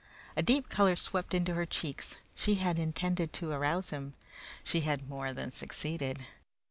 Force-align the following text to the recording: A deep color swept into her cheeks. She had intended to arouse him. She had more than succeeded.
A 0.35 0.41
deep 0.41 0.67
color 0.67 0.95
swept 0.95 1.31
into 1.35 1.53
her 1.53 1.67
cheeks. 1.67 2.17
She 2.33 2.55
had 2.55 2.79
intended 2.79 3.33
to 3.33 3.51
arouse 3.51 3.91
him. 3.91 4.15
She 4.63 4.79
had 4.79 5.07
more 5.07 5.31
than 5.31 5.51
succeeded. 5.51 6.25